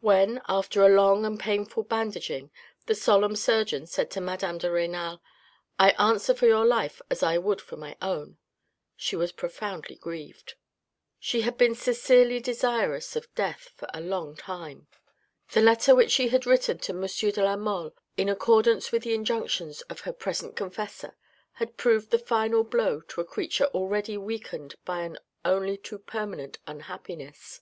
[0.00, 2.50] When, after a long and painful bandaging,
[2.86, 5.20] the solemn surgeon said to madame de Renal,"
[5.78, 8.38] I answer for your life as I would for my own,"
[8.96, 10.54] she was profoundly grieved.
[11.20, 14.86] She had been sincerely desirous of death for a long time.
[15.50, 17.02] The letter which she had written to M.
[17.06, 21.14] de la Mole in accordance with the injunctions of her present confessor,
[21.60, 26.56] had proved the final blow to a creature already weakened by an only too permanent
[26.66, 27.60] unhappiness.